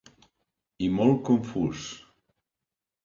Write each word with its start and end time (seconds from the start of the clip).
I 0.87 0.87
molt 0.95 1.21
confús. 1.29 1.85